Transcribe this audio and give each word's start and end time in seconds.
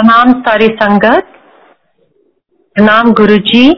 प्रणाम 0.00 0.32
सारी 0.40 0.66
संगत। 0.66 1.26
प्रणाम 2.76 3.10
गुरुजी। 3.12 3.74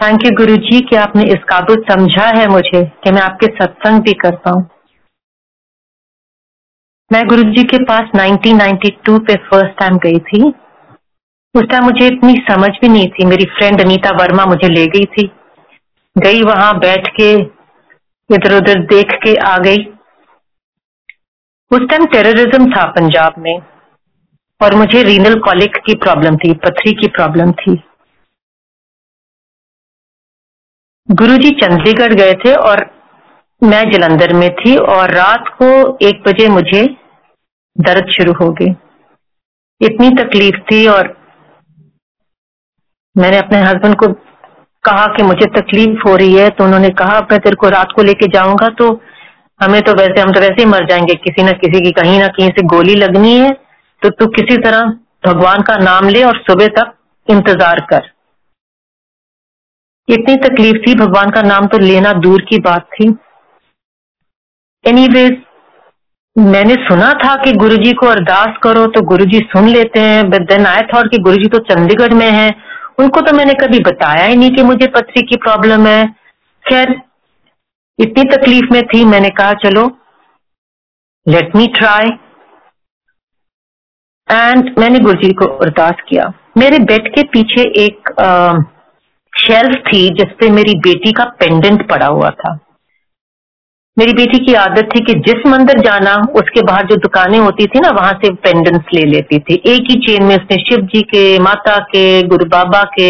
थैंक 0.00 0.24
यू 0.24 0.30
गुरुजी, 0.36 0.80
कि 0.80 0.96
आपने 0.96 1.22
इस 1.22 1.42
काबुल 1.48 1.82
समझा 1.90 2.26
है 2.38 2.46
मुझे 2.48 2.84
कि 3.04 3.12
मैं 3.12 3.22
आपके 3.22 3.46
सत्संग 3.46 4.00
भी 4.00 4.12
कर 4.12 4.36
पाऊँ 4.36 4.62
मैं 7.12 7.22
गुरुजी 7.28 7.64
के 7.64 7.82
पास 7.84 8.16
1992 8.16 9.18
पे 9.18 9.34
फ़र्स्ट 9.34 9.78
टाइम 9.78 9.98
गई 9.98 10.18
थी। 10.18 10.42
उस 11.54 11.68
टाइम 11.70 11.84
मुझे 11.84 12.06
इतनी 12.06 12.34
समझ 12.50 12.70
भी 12.80 12.88
नहीं 12.88 13.08
थी। 13.08 13.26
मेरी 13.26 13.44
फ्रेंड 13.44 13.80
अनीता 13.80 14.16
वर्मा 14.16 14.44
मुझे 14.44 14.68
ले 14.68 14.86
गई 14.86 15.04
थी। 15.04 15.30
गई 16.18 16.42
वहाँ 16.42 16.78
बैठ 16.78 17.08
के 17.08 17.32
इधर 18.30 18.56
उधर 18.56 18.80
देख 18.86 19.14
के 19.24 19.34
आ 19.34 19.56
गई। 19.58 19.84
उस 21.70 21.88
टाइम 21.90 22.06
टेररिज्म 22.06 22.70
था 22.70 22.90
पंजाब 22.90 23.34
में। 23.38 23.75
और 24.60 24.74
मुझे 24.74 25.02
रीनल 25.02 25.34
कॉलिक 25.40 25.76
की 25.86 25.94
प्रॉब्लम 25.94 26.36
थी, 26.36 26.52
पथरी 26.54 26.92
की 26.92 27.08
प्रॉब्लम 27.08 27.50
थी। 27.52 27.74
गुरुजी 31.08 31.50
चंडीगढ़ 31.56 32.12
गए 32.14 32.32
थे 32.34 32.54
और 32.60 32.84
मैं 33.62 33.82
जलंधर 33.90 34.32
में 34.32 34.48
थी 34.54 34.76
और 34.76 35.10
रात 35.10 35.48
को 35.58 35.66
एक 36.06 36.22
बजे 36.26 36.48
मुझे 36.48 36.82
दर्द 37.76 38.10
शुरू 38.12 38.32
हो 38.32 38.50
गई 38.52 38.70
इतनी 39.80 40.08
तकलीफ़ 40.14 40.56
थी 40.62 40.86
और 40.86 41.14
मैंने 43.16 43.38
अपने 43.38 43.58
हस्बैंड 43.58 43.94
को 43.96 44.06
कहा 44.84 45.06
कि 45.06 45.22
मुझे 45.22 45.46
तकलीफ़ 45.52 46.08
हो 46.08 46.14
रही 46.16 46.34
है 46.34 46.48
तो 46.50 46.64
उन्होंने 46.64 46.88
कहा, 46.90 47.20
मैं 47.20 47.38
तेरे 47.40 47.56
को 47.56 47.68
रात 47.68 47.92
को 47.96 48.02
लेके 48.02 48.26
जाऊँगा 48.28 48.68
तो 48.78 48.88
हमें 49.60 49.80
तो 49.82 49.92
वैसे, 49.92 50.20
हम 50.20 50.32
तो 50.32 50.40
वैसे 50.40 50.62
ही 50.62 50.64
मर 50.64 50.86
जाएँगे, 50.86 51.14
किसी 51.16 51.42
न 51.42 51.52
किसी 51.54 51.80
की 51.80 51.90
कहीं 51.92 52.18
ना 52.20 52.26
कहीं 52.28 52.48
से 52.48 52.66
गोली 52.66 52.94
लगनी 52.94 53.38
है। 53.38 53.50
तो 54.06 54.10
तू 54.10 54.26
किसी 54.32 54.56
तरह 54.62 54.82
भगवान 55.24 55.62
का 55.62 55.76
नाम 55.76 56.08
ले 56.08 56.22
और 56.24 56.36
सुबह 56.40 56.66
तक 56.74 56.92
इंतज़ार 57.28 57.80
कर। 57.84 58.02
इतनी 60.08 60.34
तकलीफ़ 60.38 60.76
थी 60.80 60.94
भगवान 60.94 61.30
का 61.30 61.40
नाम 61.42 61.66
तो 61.66 61.78
लेना 61.78 62.12
दूर 62.18 62.42
की 62.42 62.58
बात 62.60 62.84
थी। 62.92 63.08
एनीवेज 64.84 65.32
मैंने 66.36 66.74
सुना 66.82 67.12
था 67.14 67.34
कि 67.36 67.52
गुरुजी 67.54 67.92
को 67.92 68.06
अरदास 68.06 68.58
करो 68.62 68.86
तो 68.88 69.02
गुरुजी 69.06 69.38
सुन 69.46 69.68
लेते 69.68 70.00
हैं 70.00 70.28
बट 70.30 70.42
देन 70.50 70.66
आई 70.66 70.82
थॉट 70.92 71.10
कि 71.10 71.18
गुरुजी 71.20 71.48
तो 71.48 71.58
चंडीगढ़ 71.64 72.14
में 72.14 72.30
है। 72.30 72.48
उनको 72.98 73.20
तो 73.20 73.32
मैंने 73.36 73.54
कभी 73.60 73.78
बताया 73.82 74.24
ही 74.24 74.36
नहीं 74.36 74.50
कि 74.50 74.62
मुझे 74.62 74.86
पथरी 74.88 75.22
की 75.22 75.36
प्रॉब्लम 75.38 75.86
है। 75.86 76.06
खैर, 76.64 76.94
इतनी 77.98 78.24
तकलीफ़ 78.30 78.72
में 78.72 78.82
थी, 78.84 79.04
मैंने 79.06 79.30
कहा, 79.30 79.52
चलो 79.64 79.84
लेट 81.26 81.56
मी 81.56 81.66
ट्राई 81.76 82.08
एंड 84.28 84.74
मैंने 84.78 84.98
गुरुजी 84.98 85.32
को 85.32 85.46
अरदास 85.56 86.00
किया। 86.08 86.32
मेरे 86.56 86.78
बेड 86.84 87.08
के 87.14 87.22
पीछे 87.28 87.62
एक 87.82 88.08
शेल्फ 89.32 89.76
थी 89.86 90.08
जिसपे 90.14 90.50
मेरी 90.50 90.74
बेटी 90.80 91.12
का 91.12 91.24
पेंडेंट 91.40 91.88
पड़ा 91.90 92.06
हुआ 92.06 92.30
था। 92.32 92.52
मेरी 93.96 94.12
बेटी 94.12 94.38
की 94.46 94.54
आदत 94.54 94.88
थी 94.94 95.00
कि 95.04 95.14
जिस 95.26 95.46
मंदिर 95.46 95.80
जाना 95.80 96.14
उसके 96.36 96.62
बाहर 96.62 96.86
जो 96.86 96.96
दुकानें 96.96 97.38
होती 97.38 97.66
थी 97.66 97.80
ना 97.80 97.90
वहाँ 97.90 98.12
से 98.24 98.32
पेंडेंट्स 98.36 98.94
ले 98.94 99.04
लेती 99.04 99.38
थी। 99.38 99.54
एक 99.66 99.90
ही 99.90 99.94
चेन 100.06 100.24
में 100.24 100.34
उसने 100.36 100.56
शिव 100.64 100.86
जी 100.86 101.02
के 101.04 101.22
माता 101.38 101.78
के 101.84 102.22
गुरु 102.28 102.44
बाबा 102.48 102.82
के 102.98 103.08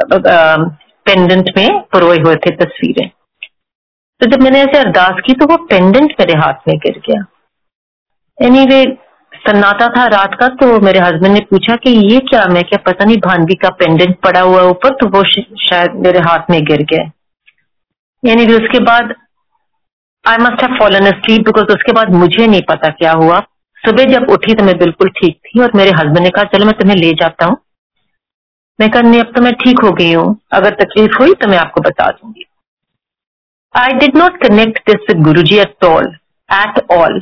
पेंडेंट 0.00 1.52
में 1.56 1.80
परोए 1.92 2.16
हुए 2.18 2.34
थे 2.36 2.54
तस्वीरें। 2.56 3.08
तो 4.20 4.30
जब 4.30 4.42
मैंने 4.42 4.62
ऐसे 4.62 4.78
अरदास 4.78 5.20
की 5.26 5.34
तो 5.34 5.46
वो 5.46 5.56
पेंडेंट 5.66 6.14
मेरे 6.20 6.38
हाथ 6.38 6.68
में 6.68 6.76
गिर 6.78 7.00
गया। 7.06 7.24
एनीवे 8.38 8.82
anyway, 8.82 8.96
सन्नाटा 9.42 9.86
था 9.88 10.04
रात 10.08 10.34
का 10.40 10.48
तो 10.56 10.66
मेरे 10.80 11.00
हस्बैंड 11.00 11.32
ने 11.34 11.40
पूछा 11.50 11.76
कि 11.76 11.90
ये 11.90 12.18
क्या, 12.20 12.44
मैं 12.46 12.62
क्या 12.64 12.78
पता 12.86 13.04
नहीं 13.04 13.16
भानवी 13.18 13.54
का 13.54 13.68
पेंडेंट 13.78 14.16
पड़ा 14.24 14.40
हुआ 14.40 14.62
ऊपर 14.64 14.94
तो 14.94 15.06
वो 15.08 15.22
शायद 15.60 15.94
मेरे 16.06 16.20
हाथ 16.20 16.50
में 16.50 16.60
गिर 16.64 16.82
गया। 16.90 17.10
यानी 18.22 18.46
कि 18.46 18.54
उसके 18.54 18.78
बाद 18.84 19.14
I 20.24 20.36
must 20.38 20.62
have 20.62 20.76
fallen 20.78 21.10
sleep 21.12 21.44
because 21.44 21.72
उसके 21.74 21.92
बाद 21.92 22.10
मुझे 22.14 22.46
नहीं 22.46 22.62
पता 22.68 22.88
क्या 22.92 23.12
हुआ। 23.14 23.38
सुबह 23.82 24.04
जब 24.10 24.30
उठी 24.30 24.54
तो 24.54 24.64
मैं 24.64 24.76
बिल्कुल 24.78 25.08
ठीक 25.20 25.36
थी 25.38 25.60
और 25.62 25.70
मेरे 25.76 25.90
हस्बैंड 25.90 26.18
ने 26.18 26.30
कहा, 26.30 26.44
चलो 26.46 26.66
मैं 26.66 26.74
तुम्हें 26.78 26.96
ले 26.96 27.12
जाता 27.20 27.46
हूँ। 27.46 27.56
मैं 28.78 28.90
कहा, 28.90 29.02
नहीं, 29.02 29.20
अब 29.20 29.32
तो 29.36 29.42
मैं 29.42 29.52
ठीक 29.54 29.80
हो 29.84 29.90
गई 29.92 30.12
हूँ। 30.12 30.36
अगर 30.52 30.74
तकलीफ़ 30.74 31.16
हुई 31.20 31.34
तो 31.34 31.48
मैं 31.48 31.58
आपको 31.58 31.80
बता 31.80 32.10
दूँगी। 32.10 32.44
I 33.74 33.92
did 33.98 34.16
not 34.16 34.40
connect 34.42 34.78
this 34.86 35.08
with 35.08 35.22
Guru 35.24 35.42
ji 35.42 35.58
at 35.58 35.84
all 35.84 36.06
at 36.50 36.80
all 36.92 37.20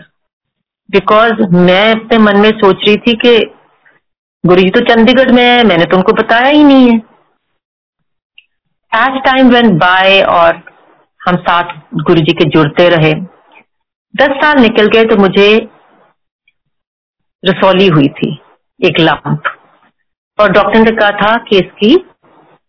because 0.89 1.41
मैं 1.55 1.91
अपने 1.93 2.19
मन 2.19 2.37
में 2.41 2.51
सोच 2.53 2.85
रही 2.87 2.97
थी 2.99 3.15
कि 3.17 3.37
गुरु 4.45 4.61
जी 4.61 4.71
तो 4.71 4.81
चंडीगढ़ 4.85 5.31
में 5.33 5.43
है, 5.43 5.65
मैंने 5.65 5.85
तो 5.85 5.97
उनको 5.97 6.13
बताया 6.15 6.49
ही 6.49 6.63
नहीं 6.65 6.91
है। 6.91 6.97
एज 8.93 9.21
टाइम 9.25 9.49
वेन 9.51 9.77
बाय 9.79 10.21
और 10.31 10.63
हम 11.21 11.37
साथ 11.39 11.75
गुरु 12.03 12.21
जी 12.21 12.33
के 12.35 12.45
जुड़ते 12.51 12.89
रहे, 12.89 13.13
दस 14.15 14.37
साल 14.37 14.61
निकल 14.61 14.87
गए 14.89 15.05
तो 15.05 15.17
मुझे 15.17 15.49
रसौली 17.43 17.87
हुई 17.89 18.09
थी, 18.11 18.33
एक 18.81 19.01
लंप 19.01 19.53
और 20.39 20.53
डॉक्टर 20.53 20.79
ने 20.81 20.91
कहा 20.93 21.11
था 21.19 21.37
कि 21.45 21.57
इसकी 21.57 21.95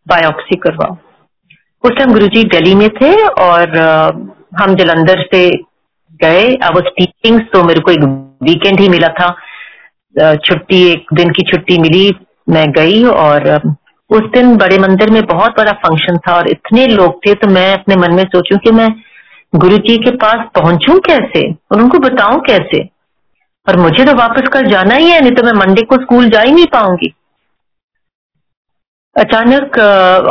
बायोप्सी 0.08 0.56
करवाओ। 0.58 0.98
उस 1.84 1.98
टाइम 1.98 2.14
गुरु 2.14 2.28
जी 2.28 2.44
दिल्ली 2.50 2.76
में 2.76 2.88
थे 2.92 3.12
और 3.40 3.78
हम 4.62 4.76
जलंधर 4.76 5.22
से 5.26 5.48
गए। 6.22 6.44
आई 6.56 6.70
वॉज़ 6.70 6.90
टीचिंग 6.98 7.40
तो 7.54 7.64
मेरे 7.64 7.82
को 7.82 7.92
एक 7.92 8.04
वीकेंड 8.44 8.80
ही 8.80 8.90
मिला 8.90 9.08
था। 9.20 9.30
छुट्टी, 10.38 10.82
एक 10.92 11.14
दिन 11.14 11.30
की 11.30 11.44
छुट्टी 11.52 11.78
मिली, 11.80 12.10
मैं 12.50 12.72
गई 12.72 13.04
और 13.06 13.52
उस 14.10 14.30
दिन 14.34 14.56
बड़े 14.58 14.78
मंदिर 14.80 15.10
में 15.10 15.22
बहुत 15.26 15.52
बड़ा 15.58 15.72
फ़ंक्शन 15.82 16.18
था 16.18 16.36
और 16.36 16.48
इतने 16.50 16.86
लोग 16.88 17.20
थे 17.26 17.34
तो 17.36 17.48
मैं 17.50 17.72
अपने 17.74 17.96
मन 17.96 18.16
में 18.16 18.24
सोचूं 18.26 18.58
कि 18.58 18.72
मैं 18.72 18.90
गुरु 19.54 19.78
जी 19.80 19.98
के 19.98 20.12
पास 20.18 20.46
पहुंचूं 20.56 20.98
कैसे? 21.00 21.42
और 21.52 21.82
उनको 21.82 22.00
बताऊँ 22.00 22.40
कैसे? 22.42 22.84
और 23.68 23.78
मुझे 23.78 24.06
तो 24.06 24.14
वापस 24.16 24.50
कल 24.54 24.66
जाना 24.66 24.96
ही 24.96 25.10
है, 25.10 25.22
नहीं 25.22 25.32
तो 25.32 25.44
मैं 25.44 25.54
मंडे 25.56 25.82
को 25.84 25.96
स्कूल 25.96 26.30
जा 26.30 26.42
ही 26.42 26.52
नहीं 26.52 26.66
पाऊँगी। 26.74 27.14
अचानक 29.16 29.78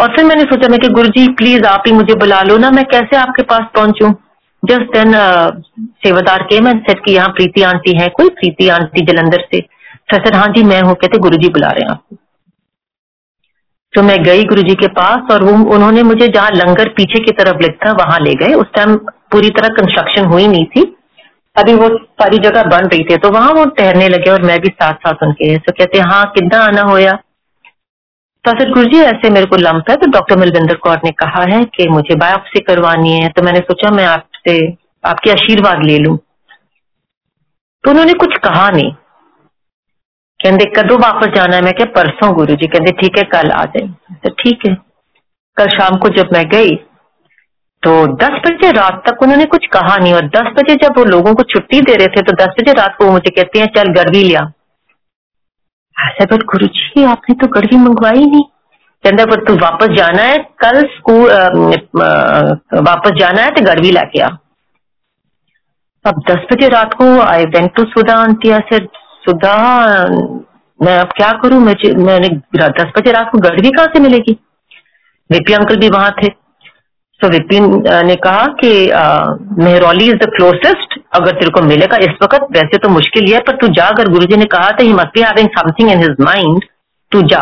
और 0.01 0.15
फिर 0.17 0.25
मैंने 0.25 0.43
सोचा 0.45 0.69
मैं 0.69 0.79
कि 0.81 0.89
गुरु 0.91 1.09
जी 1.09 1.27
प्लीज़ 1.35 1.65
आप 1.67 1.83
ही 1.87 1.93
मुझे 1.93 2.15
बुला 2.15 2.41
लो 2.43 2.57
ना, 2.59 2.71
मैं 2.71 2.85
कैसे 2.85 3.17
आपके 3.17 3.43
पास 3.45 3.67
पहुंचूं? 3.75 4.13
जस्ट 4.63 4.97
देन 4.97 5.13
सेवादार 6.03 6.43
के 6.43 6.61
मैं 6.61 6.73
सेट 6.81 7.05
की 7.05 7.13
यहाँ 7.13 7.29
प्रीति 7.31 7.63
आंटी 7.63 7.99
है, 7.99 8.09
कोई 8.11 8.29
प्रीति 8.31 8.69
आंटी 8.69 9.05
जलंधर 9.07 9.45
से, 9.53 9.61
सर 10.15 10.35
हाँ 10.37 10.47
जी, 10.49 10.63
मैं 10.65 10.81
हूँ 10.83 10.95
कहते 10.95 11.19
गुरु 11.19 11.37
जी 11.37 11.49
बुला 11.49 11.69
रहे 11.69 11.85
हैं 11.85 11.91
आपको। 11.91 12.17
तो 13.95 14.03
मैं 14.03 14.23
गई 14.25 14.45
गुरु 14.45 14.63
जी 14.63 14.75
के 14.75 14.87
पास 14.95 15.31
और 15.33 15.45
वो 15.45 15.53
उन्होंने 15.75 16.03
मुझे 16.03 16.27
जहाँ 16.29 16.51
लंगर 16.53 16.89
पीछे 16.97 17.21
की 17.25 17.33
तरफ़ 17.35 17.63
लिखा 17.63 17.93
वहाँ 17.95 18.19
ले 18.21 18.35
गए। 18.37 18.55
उस 18.55 18.67
टाइम 18.75 18.97
पूरी 19.33 19.51
तरह 19.51 19.69
कंस्ट्रक्शन 19.77 20.25
हुई 20.25 20.47
नहीं 20.47 20.65
थी। 20.67 20.83
अभी 21.57 21.75
वो 21.75 21.89
सारी 22.15 22.39
जगह 22.39 22.63
बन 22.67 22.89
रही 22.89 23.05
थी 23.05 23.17
तो 23.19 23.31
वहाँ 23.31 23.53
वो 23.53 23.65
ठहरने 23.79 24.09
लगे 24.09 24.31
और 24.31 24.43
मैं 24.43 24.59
भी 24.61 24.69
साथ 24.71 24.95
साथ 25.07 25.23
उनके 25.23 25.57
तो 25.59 25.73
कहते 25.73 25.99
हाँ 26.01 26.25
किदा 26.37 26.61
आना 26.63 26.83
होया? 26.83 27.13
तो 28.45 28.53
फिर 28.59 28.71
गुरु 28.73 28.85
जी 28.87 28.99
ऐसे 29.03 29.31
मेरे 29.31 29.47
को 29.47 29.57
लंप 29.59 29.91
है। 29.91 29.97
तो 29.97 30.11
डॉक्टर 30.11 30.39
मिलविंदर 30.39 30.75
कौर 30.83 31.01
ने 31.05 31.11
कहा 31.19 31.43
है 31.51 31.65
कि 31.75 31.89
मुझे 31.89 32.15
बायोप्सी 32.17 32.61
करवानी 32.61 33.13
है। 33.13 33.29
तो 33.29 33.43
मैंने 33.43 33.61
सोचा, 33.61 33.91
मैं 33.91 34.07
आपसे 34.49 34.77
आपके 35.05 35.31
आशीर्वाद 35.31 35.85
ले 35.85 35.99
लू। 35.99 36.17
तो 37.85 37.91
उन्होंने 37.91 38.13
कुछ 38.15 38.37
कहा 38.45 38.69
नहीं। 38.71 38.93
कहते 40.41 40.65
कदो 40.73 40.97
वापस 40.99 41.35
जाना 41.35 41.57
है? 41.57 41.63
मैं 41.63 41.73
क्या 41.75 41.87
परसों 41.95 42.33
गुरु 42.35 42.55
जी 42.55 42.67
कहते 42.67 42.93
ठीक 43.01 43.19
है, 43.19 43.25
कल 43.27 43.51
आ 43.51 43.65
जाए 43.67 43.87
तो 44.17 44.31
ठीक 44.35 44.67
है। 44.67 44.75
कल 45.57 45.69
शाम 45.69 45.97
को 45.99 46.09
जब 46.17 46.29
मैं 46.33 46.49
गई 46.49 46.75
तो 47.83 47.91
10 48.17 48.39
बजे 48.45 48.71
रात 48.73 49.03
तक 49.07 49.23
उन्होंने 49.23 49.45
कुछ 49.47 49.67
कहा 49.73 49.97
नहीं। 49.97 50.13
और 50.15 50.29
10 50.29 50.53
बजे 50.55 50.75
जब 50.77 50.99
वो 50.99 51.05
लोगों 51.07 51.35
को 51.35 51.43
छुट्टी 51.45 51.81
दे 51.81 51.95
रहे 51.95 52.07
थे 52.09 52.23
तो 52.23 52.33
10 52.37 52.55
बजे 52.61 52.73
रात 52.73 52.97
को 52.99 53.05
वो 53.05 53.13
मुझे 53.13 53.31
कहते 53.33 53.59
हैं, 53.59 53.67
चल 53.77 53.93
गड़वी 53.95 54.23
लिया 54.23 54.41
ऐसा 55.97 56.25
बट 56.27 56.43
गुरु 56.53 56.67
जी 56.69 57.05
आपने 57.07 57.35
तो 57.37 57.47
गड़वी 57.51 57.77
मंगवाई 57.79 58.25
नहीं। 58.27 58.45
कहते 59.05 59.25
पर 59.25 59.45
तू 59.45 59.55
वापस 59.57 59.95
जाना 59.97 60.23
है, 60.23 60.37
कल 60.63 60.81
स्कूल 60.93 61.29
वापस 62.83 63.19
जाना 63.19 63.43
है 63.43 63.51
तो 63.51 63.65
गड़वी 63.65 63.91
लाके 63.93 64.21
आ 64.21 64.29
अब 66.05 66.23
10 66.29 66.45
बजे 66.53 66.69
रात 66.69 66.95
को 66.95 67.07
I 67.21 67.45
went 67.47 67.71
to 67.77 67.85
Sudha 67.87 68.15
aunty 68.17 68.51
से 68.69 68.79
सुधा, 69.25 69.55
मैं 70.81 70.99
अब 70.99 71.09
क्या 71.17 71.31
करूँ? 71.43 71.61
मैं 71.61 71.75
मैंने 71.99 72.29
दस 72.59 72.93
बजे 72.99 73.13
रात 73.13 73.31
को 73.33 73.39
भी 73.39 73.71
कहाँ 73.71 73.87
से 73.87 74.01
मिलेगी? 74.01 74.37
विपी 75.31 75.53
अंकल 75.53 75.77
भी 75.77 75.89
वहाँ 75.89 76.11
थे। 76.23 76.29
तो 77.21 77.29
विपिन 77.29 77.65
ने 78.07 78.15
कहा 78.25 78.45
कि 78.61 78.71
मेहरौली 79.59 80.05
इज़ 80.07 80.17
द 80.17 80.29
क्लोजेस्ट 80.37 80.99
अगर 81.15 81.33
तेरे 81.33 81.51
को 81.51 81.63
मिलेगा 81.65 81.97
इस 82.03 82.15
वक्त, 82.23 82.47
वैसे 82.53 82.79
तो 82.79 82.89
मुश्किल 82.89 83.25
ही 83.27 83.33
है, 83.33 83.41
पर 83.41 83.57
तू 83.57 83.69
जा। 83.71 83.87
अगर 83.87 84.09
गुरुजी 84.09 84.37
ने 84.37 84.45
कहा 84.53 84.71
था 84.71 84.83
he 84.83 84.93
must 84.95 85.19
be 85.19 85.47
something 85.57 85.91
in 85.91 85.99
his 85.99 86.17
mind 86.23 86.65
तू 87.13 87.23
जा। 87.25 87.41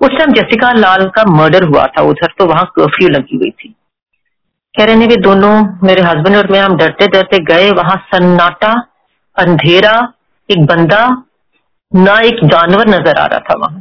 उस 0.00 0.08
टाइम 0.08 0.32
जैसिका 0.32 0.72
लाल 0.72 1.04
का 1.08 1.24
मर्डर 1.24 1.64
हुआ 1.64 1.84
था, 1.86 2.02
उधर 2.02 2.32
तो 2.38 2.46
वहाँ 2.46 2.64
कर्फ्यू 2.64 3.08
लगी 3.08 3.36
हुई 3.36 3.50
थी। 3.50 3.74
कह 4.74 4.84
रहे 4.84 4.96
ने 4.96 5.06
भी 5.06 5.16
दोनों 5.16 5.78
मेरे 5.86 6.02
हस्बैंड 6.02 6.36
और 6.36 6.52
मैं, 6.52 6.60
हम 6.60 6.76
डरते 6.76 7.06
डरते 7.06 7.38
गए। 7.38 7.70
वहाँ 7.70 7.96
सन्नाटा, 8.14 8.72
अंधेरा, 9.36 10.12
एक 10.50 10.66
बंदा, 10.66 11.22
ना 11.94 12.20
एक 12.20 12.44
जानवर 12.44 12.88
नज़र 12.88 13.18
आ 13.18 13.26
रहा 13.26 13.38
था 13.38 13.54
वहाँ। 13.58 13.80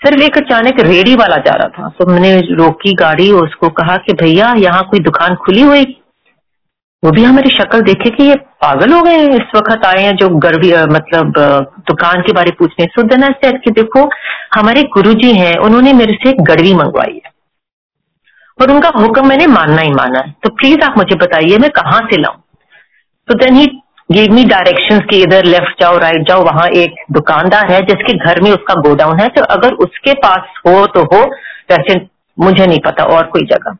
सिर्फ़ 0.00 0.22
एक 0.22 0.36
अचानक 0.36 0.80
रेडी 0.80 1.14
वाला 1.14 1.36
जा 1.36 1.52
रहा 1.52 1.68
था। 1.68 1.88
तो 1.88 2.06
मैंने 2.06 2.40
रोकी 2.40 2.94
गाड़ी 2.94 3.30
और 3.32 3.44
उसको 3.44 3.68
कहा 3.68 3.96
कि, 3.96 4.12
भैया, 4.12 4.52
यहाँ 4.52 4.82
कोई 4.90 5.00
दुकान 5.00 5.34
खुली 5.34 5.62
हुई? 5.62 5.84
वो 7.04 7.10
भी 7.10 7.24
हमारी 7.24 7.50
शक्ल 7.50 7.80
देखे 7.80 8.10
कि 8.10 8.24
ये 8.24 8.34
पागल 8.34 8.92
हो 8.92 9.02
गए 9.02 9.16
इस 9.16 9.50
वक्त 9.56 9.84
आए 9.86 10.02
हैं 10.02 10.16
जो 10.16 10.28
गर्वी 10.28 10.72
मतलब 10.94 11.32
दुकान 11.88 12.20
के 12.20 12.32
बारे 12.32 12.50
पूछने। 12.50 12.86
सो 12.86 13.02
देन 13.02 13.32
सेट 13.32 13.60
कि 13.64 13.70
देखो, 13.70 14.08
हमारे 14.54 14.82
गुरुजी 14.82 15.32
हैं, 15.32 15.56
उन्होंने 15.56 15.92
मेरे 15.92 16.14
से 16.14 16.30
एक 16.30 16.40
गड़वी 16.40 16.74
मंगवाई 16.74 17.20
है। 17.26 17.30
और 18.58 18.70
उनका 18.70 18.88
हुक्म 18.88 19.28
मैंने 19.28 19.46
मानना 19.46 19.82
ही 19.82 19.90
माना 19.90 20.18
है। 20.18 20.34
तो 20.42 20.50
प्लीज़ 20.50 20.80
आप 20.80 20.98
मुझे 20.98 21.16
बताइए, 21.16 21.58
मैं 21.58 21.70
कहाँ 21.70 22.00
से 22.00 22.20
लाऊं? 22.20 22.40
तो 23.28 23.34
then 23.34 23.54
he 23.54 23.66
give 24.12 24.32
me 24.32 24.44
directions 24.44 25.02
कि 25.10 25.22
इधर 25.22 25.44
लेफ़्ट 25.44 25.80
जाओ 25.80 25.98
राइट 25.98 26.28
जाओ, 26.28 26.42
वहाँ 26.42 26.68
एक 26.68 26.94
दुकानदार 27.12 27.72
है 27.72 27.80
जिसके 27.82 28.18
घर 28.26 28.40
में 28.40 28.50
उसका 28.50 28.74
गोडाउन 28.74 29.20
है। 29.20 29.28
तो 29.28 29.42
अगर 29.42 29.72
उसके 29.72 30.12
पास 30.12 30.60
हो 30.66 30.86
तो 30.86 31.02
हो, 31.02 31.22
वैसे 31.70 32.00
मुझे 32.38 32.66
नहीं 32.66 32.78
पता 32.86 33.04
और 33.04 33.26
कोई 33.26 33.42
जगह। 33.42 33.76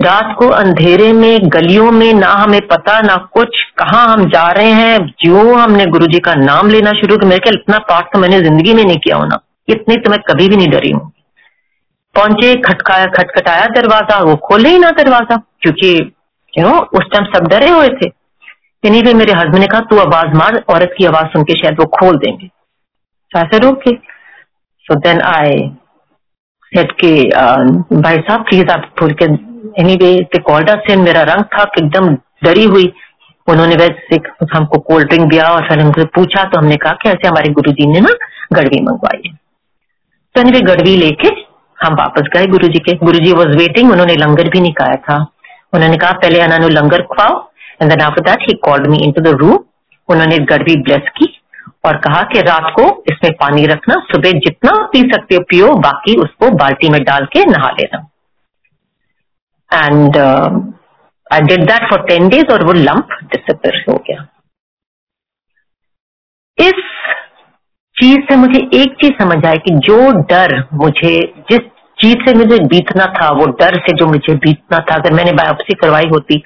रात 0.00 0.34
को 0.38 0.48
अंधेरे 0.48 1.12
में, 1.12 1.38
गलियों 1.44 1.90
में, 1.92 2.12
ना 2.14 2.32
हमें 2.32 2.60
पता, 2.68 3.00
ना 3.00 3.16
कुछ, 3.34 3.62
कहा 3.78 4.02
हम 4.02 4.24
जा 4.30 4.46
रहे 4.52 4.72
हैं, 4.72 4.98
जो 5.22 5.54
हमने 5.54 5.86
गुरु 5.86 6.06
जी 6.06 6.18
का 6.20 6.34
नाम 6.36 6.68
लेना 6.70 6.92
शुरू 6.92 7.16
किया, 7.16 7.28
मेरे 7.28 7.40
ख्याल 7.40 7.54
इतना 7.54 7.78
पाठ 7.88 8.12
तो 8.12 8.18
मैंने 8.18 8.40
ज़िंदगी 8.40 8.74
में 8.74 8.84
नहीं 8.84 8.98
किया 8.98 9.16
होना, 9.16 9.40
इतनी 9.68 9.96
तो 9.96 10.10
मैं 10.10 10.18
कभी 10.28 10.48
भी 10.48 10.56
नहीं 10.56 10.68
डरी 10.68 10.90
हूँ। 10.90 11.10
पहुँचे 12.14 12.54
खटकाया, 12.62 13.06
खटखटाया 13.08 13.66
दरवाज़ा, 13.72 14.18
वो 14.20 14.36
खोले 14.46 14.68
ही 14.68 14.78
ना 14.78 14.90
दरवाज़ा, 14.92 15.36
क्योंकि 15.62 15.90
यू 16.54 16.64
नो 16.64 16.78
उस 16.94 17.10
टाइम 17.12 17.24
सब 17.34 17.48
डरे 17.48 17.68
हुए 17.70 17.88
थे। 17.90 18.10
इन्हीं 18.84 19.02
पे 19.04 19.12
मेरे 19.14 19.32
हस्बैंड 19.32 19.58
ने 19.58 19.66
कहा, 19.66 19.80
तू 19.80 19.98
आवाज़ 19.98 20.36
मार, 20.36 20.62
औरत 20.70 20.94
की 20.98 21.04
आवाज़ 21.06 21.26
सुन 21.26 21.42
के 21.44 21.54
शायद 21.56 21.80
वो 21.80 21.86
खोल 21.98 22.18
देंगे। 22.18 22.46
तो 22.46 23.38
ऐसे 23.38 23.58
रोक 23.58 23.82
सो 24.86 24.94
देन 24.96 25.20
आई 25.24 25.58
सेट 26.72 26.92
के 27.00 27.12
भाई 27.94 28.16
साहब 28.18 28.44
प्लीज़ 28.44 28.70
आप 28.70 28.90
खोल 28.98 29.12
के 29.12 29.26
एनी 29.78 29.94
वे 29.94 30.38
कॉल्ड 30.38 30.70
से 30.80 30.96
मेरा 30.96 31.22
रंग 31.22 31.44
था, 31.44 31.62
एकदम 31.78 32.14
डरी 32.44 32.64
हुई। 32.64 32.92
उन्होंने 33.48 33.76
वैसे 33.76 34.16
हमको 34.54 34.78
कोल्ड 34.78 35.08
ड्रिंक 35.08 35.28
दिया 35.30 35.44
और 35.44 35.68
फिर 35.68 35.80
हमसे 35.80 36.04
पूछा 36.14 36.42
तो 36.44 36.58
हमने 36.58 36.76
कहा 36.76 36.92
कि 36.92 37.08
ऐसे 37.08 37.28
हमारे 37.28 37.52
गुरु 37.52 37.72
जी 37.72 37.86
ने 37.86 38.00
ना 38.00 38.14
गड़वी 38.52 38.80
मंगवाई 38.82 39.22
है। 39.26 39.32
तो 40.34 40.40
एनी 40.40 40.60
गड़वी 40.62 40.96
लेके 40.96 41.28
हम 41.78 41.94
वापस 41.94 42.28
गए 42.34 42.46
गुरु 42.46 42.68
जी 42.68 42.78
के। 42.78 42.94
गुरु 42.96 43.18
जी 43.18 43.32
वॉज़ 43.32 43.56
वेटिंग 43.58 43.90
उन्होंने 43.92 44.14
लंगर 44.14 44.48
भी 44.48 44.60
नहीं 44.60 44.72
खाया 44.72 44.96
था। 45.02 45.16
उन्होंने 45.74 45.96
कहा, 45.96 46.12
पहले 46.12 46.40
अनानु 46.40 46.68
langar 46.68 47.02
खुआओ 47.04 47.40
and 47.82 47.90
then 47.90 48.00
after 48.00 48.22
that 48.22 48.42
he 48.42 48.54
called 48.64 48.86
me 48.86 48.98
into 48.98 49.22
the 49.22 49.36
room 49.36 49.58
उन्होंने 50.08 50.38
गड़वी 50.46 50.76
ब्लेस 50.82 51.08
की 51.16 51.28
और 51.86 51.96
कहा 51.96 52.22
कि 52.22 52.40
रात 52.40 52.72
को 52.76 52.84
इसमें 53.10 53.32
पानी 53.32 53.66
रखना, 53.66 53.94
सुबह 54.06 54.30
जितना 54.38 54.72
पी 54.92 55.00
सकते 55.12 55.34
हो, 55.34 55.40
पियो, 55.40 55.74
बाकी 55.76 56.16
उसको 56.16 56.50
बाल्टी 56.56 56.88
में 56.88 57.02
डाल 57.02 57.24
के 57.26 57.44
नहा 57.44 57.70
लेना। 57.70 58.06
And 59.70 60.16
I 61.32 61.40
did 61.40 61.64
that 61.66 61.88
for 61.90 62.02
ten 62.08 62.28
days 62.28 62.52
और 62.52 62.64
वो 62.66 62.72
लंप 62.72 63.18
डिसअपियर 63.24 63.84
हो 63.88 63.96
गया। 64.08 64.26
इस 66.58 66.84
चीज़ 67.96 68.20
से 68.20 68.36
मुझे 68.36 68.58
एक 68.74 68.94
चीज़ 68.94 69.12
समझ 69.22 69.44
आया 69.46 69.54
कि 69.54 69.74
जो 69.86 69.98
डर 70.22 70.54
मुझे, 70.74 71.10
जिस 71.50 71.60
चीज़ 71.98 72.24
से 72.26 72.34
मुझे 72.34 72.58
बीतना 72.64 73.04
था, 73.12 73.30
वो 73.30 73.46
डर 73.60 73.78
से 73.78 73.92
जो 73.96 74.06
मुझे 74.06 74.34
बीतना 74.34 74.78
था, 74.78 74.94
अगर 74.94 75.12
मैंने 75.12 75.32
बायोप्सी 75.32 75.74
करवाई 75.74 76.08
होती, 76.12 76.42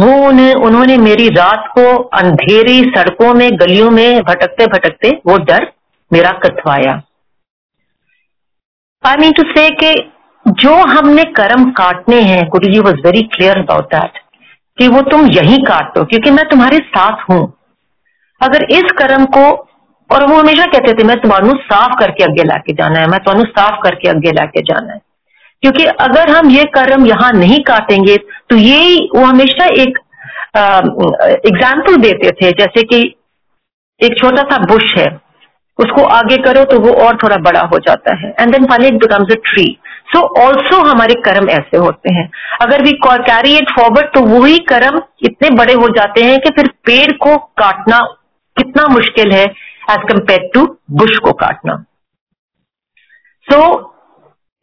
वो 0.00 0.12
उन्हें, 0.28 0.54
उन्होंने 0.54 0.96
मेरी 0.96 1.28
रात 1.28 1.64
को 1.68 1.82
अंधेरी 2.18 2.80
सड़कों 2.96 3.32
में, 3.34 3.48
गलियों 3.58 3.90
में 3.90 4.22
भटकते 4.22 4.66
भटकते 4.66 5.10
वो 5.26 5.36
डर 5.44 5.66
मेरा 6.10 6.30
कथवाया 6.44 6.92
आई 9.04 9.16
मीन 9.16 9.32
टू 9.32 9.42
से 9.42 9.68
जो 10.52 10.74
हमने 10.88 11.22
कर्म 11.32 11.70
काटने 11.72 12.20
हैं, 12.22 12.42
Guru 12.48 12.72
ji 12.72 12.80
was 12.80 13.00
very 13.04 13.22
clear 13.34 13.58
about 13.58 13.84
that 13.86 14.18
कि 14.78 14.88
वो 14.88 15.00
तुम 15.10 15.26
यही 15.30 15.56
काट 15.64 15.94
दो 15.94 16.04
क्योंकि 16.04 16.30
मैं 16.30 16.44
तुम्हारे 16.48 16.78
साथ 16.88 17.28
हूँ। 17.30 17.42
अगर 18.40 18.64
इस 18.72 18.92
कर्म 18.98 19.24
को, 19.26 19.44
और 20.10 20.24
वो 20.26 20.38
हमेशा 20.38 20.64
कहते 20.66 20.92
थे, 20.92 21.04
मैं 21.04 21.16
तुम्हारू 21.20 21.52
साफ़ 21.62 21.98
करके 22.00 22.24
अगे 22.24 22.44
लाके 22.44 22.72
जाना 22.74 22.98
है, 23.00 23.06
मैं 23.08 23.18
तुम्हें 23.20 23.44
साफ़ 23.46 23.80
करके 23.82 24.08
अगे 24.08 24.32
लाके 24.32 24.62
जाना 24.62 24.92
है। 24.92 25.00
क्योंकि 25.62 25.84
अगर 25.84 26.30
हम 26.30 26.50
ये 26.50 26.64
कर्म 26.74 27.06
यहाँ 27.06 27.32
नहीं 27.32 27.58
काटेंगे 27.64 28.16
तो 28.50 28.56
ये 28.58 28.96
वो 29.16 29.24
हमेशा 29.24 29.64
एक 29.76 29.98
एग्ज़ाम्पल 30.56 31.96
देते 31.98 32.30
थे, 32.32 32.50
जैसे 32.52 32.82
कि 32.84 33.02
एक 34.00 34.18
छोटा 34.18 34.42
सा 34.44 34.58
बुश 34.66 34.94
है, 34.96 35.06
उसको 35.78 36.04
आगे 36.14 36.36
करो 36.44 36.64
तो 36.64 36.78
वो 36.80 36.92
और 37.04 37.16
थोड़ा 37.22 37.36
बड़ा 37.42 37.60
हो 37.72 37.78
जाता 37.80 38.14
है। 38.16 38.34
And 38.40 38.52
then 38.52 38.64
finally 38.66 38.88
it 38.88 38.94
becomes 39.00 39.32
a 39.32 39.36
tree 39.44 39.66
so 40.10 40.20
also 40.40 40.80
हमारे 40.84 41.14
कर्म 41.22 41.48
ऐसे 41.50 41.76
होते 41.78 42.12
हैं। 42.14 42.30
अगर 42.62 42.82
वी 42.82 42.92
कैरी 43.02 43.56
इट 43.56 43.70
फॉरवर्ड 43.70 44.06
तो 44.14 44.20
वही 44.28 44.58
कर्म 44.68 45.00
इतने 45.24 45.50
बड़े 45.56 45.74
हो 45.74 45.88
जाते 45.96 46.24
हैं 46.24 46.38
कि 46.38 46.50
फिर 46.52 46.68
पेड़ 46.86 47.12
को 47.18 47.36
काटना 47.58 48.00
कितना 48.56 48.86
मुश्किल 48.88 49.32
है 49.32 49.44
एज 49.90 50.08
कंपेयर 50.08 50.50
टू 50.54 50.64
बुश 50.92 51.18
को 51.18 51.32
काटना। 51.34 51.76
सो 53.46 53.56
so, 53.56 53.86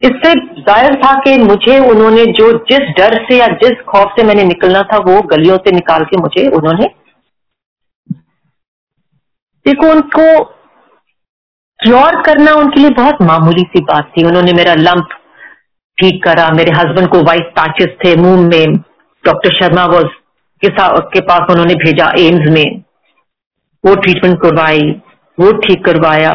इससे 0.02 0.32
ज़ाहिर 0.58 0.94
था 0.96 1.12
कि 1.20 1.36
मुझे 1.38 1.78
उन्होंने 1.86 2.24
जो 2.32 2.52
जिस 2.66 2.90
डर 2.98 3.14
से 3.24 3.38
या 3.38 3.46
जिस 3.62 3.80
खौफ 3.88 4.12
से 4.16 4.24
मैंने 4.26 4.44
निकलना 4.44 4.82
था 4.92 4.98
वो 5.06 5.20
गलियों 5.28 5.56
से 5.58 5.72
निकाल 5.72 6.04
के 6.04 6.16
मुझे 6.16 6.46
उन्होंने 6.56 6.86
देखो 9.66 9.90
उनको 9.92 10.26
क्योर 11.80 12.20
करना 12.22 12.52
उनके 12.54 12.80
लिए 12.80 12.90
बहुत 12.92 13.22
मामूली 13.22 13.62
सी 13.64 13.80
बात 13.84 14.12
थी। 14.16 14.24
उन्होंने 14.26 14.52
मेरा 14.52 14.74
लंप 14.76 15.17
ठीक 15.98 16.22
करा। 16.24 16.48
मेरे 16.50 16.72
हस्बैंड 16.72 17.08
को 17.08 17.22
वाइट 17.22 17.48
पैचेस 17.58 17.88
थे 18.04 18.16
मुँह 18.16 18.48
में। 18.48 18.76
डॉक्टर 19.24 19.52
शर्मा 19.54 19.84
वॉज़ 19.84 20.06
के 20.64 21.20
पास 21.20 21.50
उन्होंने 21.50 21.74
भेजा 21.74 22.12
एम्स 22.18 22.48
में। 22.50 22.82
वो 23.84 23.94
ट्रीटमेंट 23.94 24.40
करवाई, 24.42 24.80
वो 25.40 25.52
ठीक 25.52 25.84
करवाया। 25.84 26.30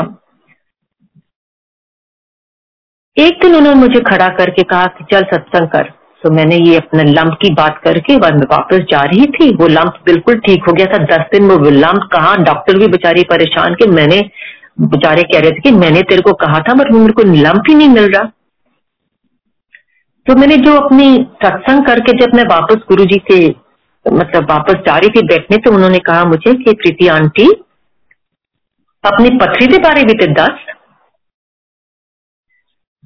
एक 3.18 3.40
दिन 3.42 3.56
उन्होंने 3.56 3.80
मुझे 3.80 4.00
खड़ा 4.00 4.28
करके 4.30 4.64
कहा 4.64 4.86
कि, 4.86 5.06
चल 5.12 5.24
सत्संग 5.24 5.68
कर। 5.68 5.92
तो 6.24 6.30
मैंने 6.32 6.56
ये 6.56 6.78
अपने 6.78 7.04
लंप 7.04 7.34
की 7.42 7.54
बात 7.54 7.82
करके 7.84 8.18
बाद 8.18 8.36
में 8.36 8.46
वापस 8.52 8.78
जा 8.78 9.02
रही 9.02 9.26
थी। 9.26 9.56
वो 9.56 9.68
लंप 9.68 9.94
बिल्कुल 10.06 10.38
ठीक 10.40 10.64
हो 10.68 10.74
गया 10.74 10.86
था। 10.86 10.98
दस 11.06 11.26
दिन 11.32 11.50
वो 11.50 11.70
लंप 11.70 12.10
कहा? 12.14 12.36
डॉक्टर 12.36 12.78
भी 12.78 12.88
बेचारी 12.88 13.24
परेशान 13.24 13.74
के 13.74 13.88
मैंने, 13.88 14.22
बेचारे 14.82 15.24
कह 15.24 15.40
रहे 15.40 15.52
थे 15.52 15.60
कि 15.60 15.72
मैंने 15.72 16.02
तेरे 16.02 16.22
को 16.22 16.34
कहा 16.34 16.60
था 16.60 16.74
बट 16.74 16.92
मेरे 16.92 17.14
को 17.14 17.22
लंप 17.22 17.64
ही 17.70 17.76
नहीं 17.76 17.90
मिल 17.90 18.12
रहा। 18.12 18.32
तो 20.28 20.36
मैंने 20.36 20.56
जो 20.58 20.74
अपनी 20.76 21.06
सत्संग 21.44 21.86
करके 21.86 22.18
जब 22.20 22.36
मैं 22.36 22.44
वापस 22.44 22.84
गुरु 22.90 23.06
जी 23.06 23.22
से 23.32 23.38
मतलब 24.06 24.50
वापस 24.50 24.76
जा 24.88 24.98
रही 24.98 25.10
थी 25.10 25.22
बैठने 25.28 25.58
तो 25.58 25.72
उन्होंने 25.76 26.00
कहा 26.00 26.24
मुझे 26.26 26.54
कि 26.54 26.74
प्रीति 26.74 27.08
आंटी, 27.08 27.48
अपनी 29.04 29.30
पथरी 29.38 29.68
के 29.68 29.78
बारे 29.78 30.04
भी 30.04 30.14
थे 30.14 30.28
दस। 30.34 30.64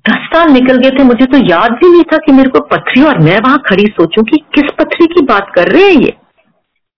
दस 0.05 0.27
साल 0.27 0.51
निकल 0.51 0.77
गए 0.77 0.89
थे, 0.89 1.03
मुझे 1.03 1.25
तो 1.25 1.37
याद 1.37 1.71
भी 1.71 1.91
नहीं 1.91 2.03
था 2.03 2.17
कि 2.17 2.31
मेरे 2.31 2.49
को 2.49 2.59
पथरी 2.65 3.03
और 3.03 3.19
मैं 3.19 3.39
वहाँ 3.39 3.57
खड़ी 3.67 3.85
सोचूं 3.87 4.23
कि 4.23 4.37
किस 4.55 4.71
पथरी 4.79 5.05
की 5.05 5.25
बात 5.25 5.51
कर 5.55 5.71
रहे 5.71 5.83
हैं 5.83 6.01
ये। 6.01 6.13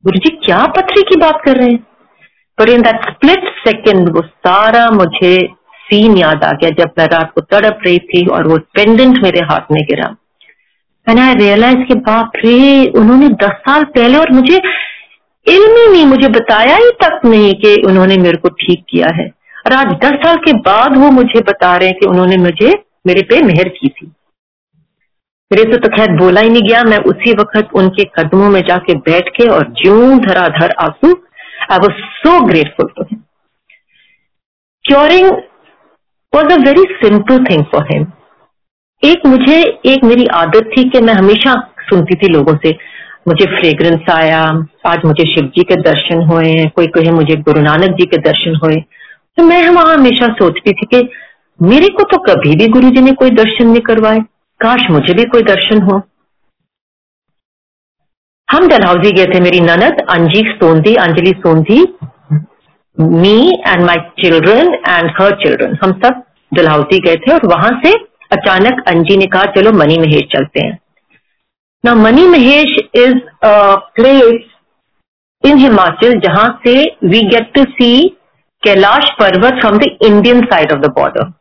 गुरु 0.03 0.19
जी 0.19 0.35
क्या 0.45 0.65
पथरी 0.77 1.01
की 1.03 1.19
बात 1.19 1.41
कर 1.45 1.57
रहे 1.57 1.69
हैं? 1.69 1.79
पर 2.57 2.69
इन 2.69 2.81
दैट 2.81 3.09
स्प्लिट 3.09 3.49
सेकेंड 3.67 4.09
वो 4.09 4.21
सारा 4.21 4.89
मुझे 4.91 5.35
सीन 5.91 6.17
याद 6.17 6.43
आ 6.43 6.51
गया 6.51 6.69
जब 6.69 6.91
मैं 6.99 7.05
रात 7.05 7.31
को 7.35 7.41
तड़प 7.41 7.79
रही 7.85 7.97
थी 7.99 8.25
और 8.27 8.47
वो 8.47 8.57
पेंडेंट 8.57 9.17
मेरे 9.23 9.39
हाथ 9.39 9.71
में 9.71 9.81
गिरा। 9.83 10.15
मैंने 11.07 11.21
आई 11.21 11.33
रियलाइज़ 11.33 11.77
के 11.77 11.95
बाप 11.95 12.31
रे, 12.35 12.85
उन्होंने 12.87 13.29
दस 13.29 13.51
साल 13.51 13.83
पहले 13.83 14.17
और 14.17 14.31
मुझे 14.31 14.57
इल्म 15.47 15.75
ही 15.77 15.91
नहीं, 15.91 16.05
मुझे 16.05 16.27
बताया 16.27 16.75
ही 16.75 16.89
तक 17.03 17.21
नहीं 17.25 17.53
कि 17.53 17.75
उन्होंने 17.87 18.17
मेरे 18.17 18.37
को 18.37 18.49
ठीक 18.49 18.83
किया 18.89 19.07
है। 19.15 19.27
और 19.65 19.73
आज 19.73 19.87
दस 19.87 20.13
साल 20.13 20.35
के 20.35 20.53
बाद 20.53 20.97
वो 20.97 21.09
मुझे 21.11 21.41
बता 21.41 21.75
रहे 21.77 21.89
हैं 21.89 21.97
कि 21.99 22.05
उन्होंने 22.05 22.37
मुझे, 22.37 22.73
मेरे 23.07 23.21
पे 23.21 23.41
मेहर 23.41 23.69
की 23.69 23.89
थी। 23.89 24.11
मेरे 25.51 25.71
से 25.71 25.77
तो 25.77 25.89
खैर 25.89 26.11
बोला 26.11 26.41
ही 26.41 26.49
नहीं 26.49 26.61
गया। 26.61 26.83
मैं 26.83 26.97
उसी 26.97 27.31
वक्त 27.31 27.69
उनके 27.75 28.03
कदमों 28.03 28.49
में 28.49 28.61
जाके 28.61 28.95
बैठ 28.95 29.29
के 29.29 29.47
और 29.47 29.63
ज्यों 29.71 30.19
धराधर 30.19 30.71
आँसू 30.71 31.13
I 31.71 31.77
was 31.77 31.91
so 31.91 32.45
grateful 32.45 32.87
to 32.87 33.03
him 33.03 33.21
curing 34.85 35.31
was 36.35 36.45
a 36.45 36.55
very 36.55 36.83
simple 36.91 37.43
thing 37.45 37.63
for 37.63 37.83
him 37.91 38.05
एक 39.03 39.25
मुझे, 39.25 39.61
एक 39.85 40.03
मेरी 40.03 40.25
आदत 40.25 40.69
थी 40.77 40.89
कि 40.89 40.99
मैं 41.01 41.13
हमेशा 41.13 41.53
सुनती 41.79 42.15
थी 42.15 42.27
लोगों 42.33 42.55
से। 42.57 42.71
मुझे 43.27 43.45
फ्रेग्रेंस 43.45 44.09
आया, 44.11 44.41
आज 44.85 45.05
मुझे 45.05 45.35
शिव 45.35 45.45
जी 45.45 45.63
के 45.63 45.75
दर्शन 45.75 46.21
हुए, 46.21 46.65
कोई 46.65 46.87
कहे 46.87 47.11
मुझे 47.11 47.35
गुरु 47.35 47.61
नानक 47.61 47.95
जी 47.95 48.05
के 48.05 48.17
दर्शन 48.17 48.55
हुए। 48.55 48.75
तो 49.37 49.43
मैं 49.43 49.69
वहाँ 49.69 49.93
हमेशा 49.93 50.27
सोचती 50.33 50.71
थी 50.71 50.85
कि 50.85 51.09
मेरे 51.61 51.87
को 51.87 52.03
तो 52.03 52.17
कभी 52.17 52.55
भी 52.55 52.67
गुरु 52.67 52.89
जी 52.89 53.01
ने 53.01 53.11
कोई 53.11 53.29
दर्शन 53.29 53.67
नहीं 53.67 53.81
करवाए। 53.81 54.19
काश 54.59 54.89
मुझे 54.91 55.13
भी 55.13 55.23
कोई 55.23 55.43
दर्शन 55.43 55.81
हो। 55.81 56.01
हम 58.47 58.67
डलहौजी 58.67 59.11
गए 59.11 59.25
थे, 59.25 59.39
मेरी 59.39 59.59
ननद 59.59 60.05
Anji 60.09 60.43
Sondhi, 60.49 60.95
Anjali 60.95 61.33
Sondhi 61.37 61.83
me 62.99 63.37
and 63.67 63.83
my 63.85 63.97
children 64.21 64.73
and 64.87 65.11
her 65.19 65.35
children 65.43 65.77
हम 65.83 65.91
सब 66.03 66.23
डलहौसी 66.51 66.99
गए 66.99 67.15
थे 67.17 67.33
और 67.33 67.47
वहाँ 67.47 67.69
से 67.83 67.93
अचानक 68.31 68.83
अंजी 68.87 69.17
ने 69.17 69.25
कहा, 69.27 69.45
चलो 69.55 69.71
मनी 69.73 69.97
महेश 69.97 70.23
चलते 70.33 70.65
हैं. 70.65 70.77
ना 71.83 71.93
Mani 71.95 72.27
Mahesh 72.27 72.75
is 72.95 73.15
a 73.45 73.75
place 73.95 74.49
in 75.43 75.57
Himachal 75.57 76.19
जहाँ 76.19 76.47
से 76.65 76.73
we 77.09 77.21
get 77.29 77.51
to 77.55 77.63
see 77.73 77.91
Kailash 78.63 79.09
Parvat 79.19 79.59
from 79.61 79.77
the 79.79 79.83
Indian 80.05 80.41
side 80.45 80.71
of 80.71 80.79
the 80.79 80.91
border 80.95 81.31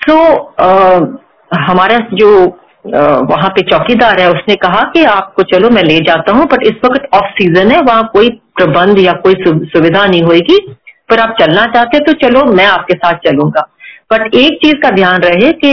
so 0.00 0.16
हमारा 1.50 1.98
जो 2.14 2.30
वहाँ 2.84 3.48
पे 3.48 3.62
चौकीदार 3.62 4.20
है। 4.20 4.28
उसने 4.30 4.54
कहा 4.56 4.80
कि 4.94 5.04
आपको, 5.06 5.42
चलो, 5.44 5.68
मैं 5.70 5.82
ले 5.82 5.98
जाता 6.00 6.32
हूँ 6.32 6.46
बट 6.46 6.66
इस 6.66 6.80
वक्त 6.84 7.08
ऑफ़ 7.14 7.30
सीज़न 7.32 7.70
है, 7.70 7.80
वहाँ 7.80 8.08
कोई 8.12 8.28
प्रबंध 8.56 8.98
या 8.98 9.12
कोई 9.24 9.34
सुविधा 9.44 10.04
नहीं 10.06 10.22
होगी 10.22 10.58
पर 11.08 11.20
आप 11.20 11.34
चलना 11.40 11.64
चाहते 11.66 11.98
तो 12.00 12.12
चलो, 12.18 12.44
मैं 12.52 12.66
आपके 12.66 12.94
साथ 12.96 13.14
चलूँगा। 13.26 13.60
बट 14.12 14.34
एक 14.36 14.58
चीज़ 14.62 14.74
का 14.82 14.90
ध्यान 14.90 15.20
रहे 15.22 15.52
कि 15.54 15.72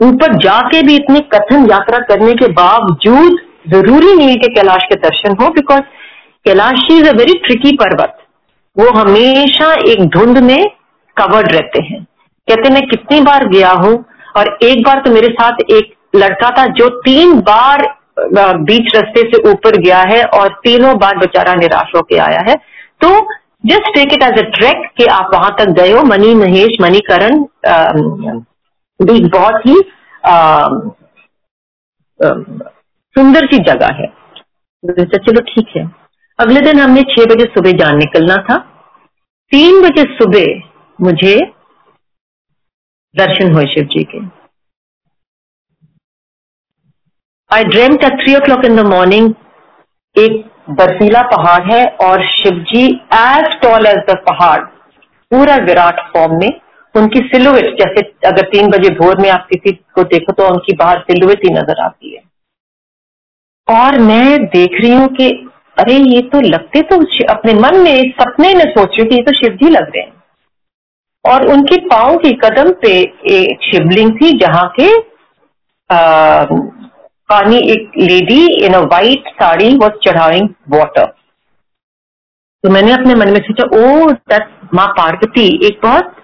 ऊपर 0.00 0.36
जाके 0.38 0.82
भी 0.82 0.94
इतनी 0.96 1.20
कठिन 1.32 1.68
यात्रा 1.70 1.98
करने 2.08 2.32
के 2.34 2.46
बावजूद 2.54 3.38
ज़रूरी 3.70 4.14
नहीं 4.14 4.28
है 4.28 4.36
कि 4.36 4.48
कैलाश 4.54 4.84
के 4.84 4.94
दर्शन 4.98 5.36
हो 5.40 5.48
because 5.52 5.80
Kailash 6.46 6.86
is 6.90 7.08
a 7.08 7.12
very 7.14 7.32
tricky 7.46 7.72
parvat. 7.76 8.16
वो 8.76 8.90
हमेशा 8.92 9.72
एक 9.92 10.04
धुंध 10.10 10.38
में 10.40 10.62
कवर्ड 11.16 11.52
रहते 11.52 11.82
हैं। 11.84 12.02
कहते 12.48 12.70
मैं 12.70 12.82
कितनी 12.88 13.20
बार 13.22 13.46
गया 13.48 13.70
हूँ 13.74 13.92
और 14.36 14.58
एक 14.62 14.82
बार 14.84 15.00
तो 15.00 15.10
मेरे 15.10 15.28
साथ 15.32 15.62
एक 15.72 15.94
लड़का 16.16 16.50
था 16.50 16.66
जो 16.74 16.88
तीन 17.00 17.40
बार 17.42 17.86
बीच 18.62 18.96
रस्ते 18.96 19.20
से 19.30 19.42
ऊपर 19.50 19.76
गया 19.78 20.00
है 20.08 20.22
और 20.34 20.48
तीनों 20.64 20.96
बार 20.98 21.18
बेचारा 21.18 21.54
निराश 21.54 21.92
होकर 21.96 22.18
आया 22.20 22.40
है। 22.48 22.54
तो 23.00 23.08
just 23.66 23.94
take 23.94 24.12
it 24.12 24.22
as 24.22 24.38
a 24.38 24.42
track 24.50 24.82
कि 24.96 25.04
आप 25.12 25.30
वहाँ 25.34 25.54
तक 25.58 25.70
गए 25.78 25.90
हो। 25.92 26.02
मनी 26.04 26.34
महेश 26.34 26.76
मणिकरण 26.80 27.42
भी 29.00 29.20
बहुत 29.28 29.66
ही 29.66 29.74
सुंदर 33.14 33.46
सी 33.46 33.58
जगह 33.64 33.94
है। 34.00 34.06
तो 34.84 35.18
चलो 35.18 35.40
ठीक 35.44 35.76
है। 35.76 35.84
अगले 36.38 36.60
दिन 36.62 36.80
हमने 36.80 37.02
छह 37.10 37.24
बजे 37.26 37.44
सुबह 37.54 37.72
जान 37.78 37.96
निकलना 37.98 38.36
था। 38.44 38.56
तीन 39.52 39.80
बजे 39.82 40.02
सुबह 40.14 40.46
मुझे 40.98 41.34
दर्शन 43.14 43.52
हुए 43.54 43.66
शिव 43.66 43.84
जी 43.92 44.02
के। 44.04 44.18
I 47.50 47.64
dreamt 47.66 48.04
at 48.04 48.20
three 48.20 48.34
o'clock 48.40 48.64
in 48.64 48.76
the 48.76 48.86
morning 48.86 49.34
एक 50.16 50.44
बर्फीला 50.72 51.22
पहाड़ 51.28 51.62
है 51.64 51.84
और 52.02 52.24
Shiv 52.28 52.58
ji 52.64 52.84
as 53.14 53.60
tall 53.62 53.86
as 53.86 53.98
the 54.10 54.16
pahad, 54.26 54.60
पूरा 54.60 55.56
विराट 55.64 56.00
फॉर्म 56.12 56.38
में, 56.40 56.50
उनकी 56.94 57.20
सिलुएट 57.28 57.66
जैसे 57.80 58.02
अगर 58.28 58.48
तीन 58.50 58.70
बजे 58.70 58.90
भोर 58.96 59.20
में 59.22 59.28
आप 59.30 59.46
किसी 59.50 59.72
को 59.94 60.02
देखो 60.06 60.32
तो 60.32 60.46
उनकी 60.48 60.76
बाहर 60.76 61.00
सिलुएट 61.00 61.44
ही 61.44 61.50
नज़र 61.54 61.82
आती 61.84 62.14
है। 62.14 62.22
और 63.68 63.98
मैं 64.00 64.44
देख 64.46 64.80
रही 64.80 64.92
हूँ 64.92 65.08
कि, 65.10 65.28
अरे 65.78 65.94
ये 65.94 66.22
तो 66.30 66.40
लगते 66.42 66.82
तो 66.84 66.96
अपने 67.32 67.54
मन 67.56 67.76
में, 67.80 68.10
सपने 68.12 68.54
में 68.54 68.64
सोच 68.66 68.98
रही 68.98 69.08
कि 69.08 69.14
ये 69.14 69.22
तो 69.22 69.32
शिव 69.34 69.56
जी 69.56 69.70
लग 69.70 69.86
रहे 69.86 70.02
हैं। 70.02 70.19
और 71.24 71.46
उनके 71.52 71.76
पाओ 71.86 72.16
की 72.18 72.32
कदम 72.44 72.70
पे 72.82 72.90
एक 73.30 73.64
शिवलिंग 73.64 74.10
थी, 74.12 74.32
जहाँ 74.38 74.66
के 74.78 74.88
पानी 77.30 77.56
एक 77.72 77.90
lady 77.98 78.44
in 78.66 78.74
a 78.74 78.80
white 78.92 79.28
sari 79.34 79.74
was 79.76 79.98
चढ़ाइंग 80.06 80.48
water 80.70 81.06
तो 82.64 82.70
मैंने 82.70 82.92
अपने 82.92 83.14
मन 83.14 83.28
में 83.32 83.40
सोचा, 83.40 83.64
ओ 83.64 84.10
दस 84.30 84.48
माँ 84.74 84.86
पार्वती, 84.96 85.46
एक 85.66 85.78
बहुत 85.82 86.16